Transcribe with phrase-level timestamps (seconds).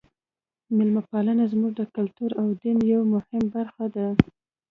[0.75, 4.07] میلمه پالنه زموږ د کلتور او دین یوه مهمه برخه ده.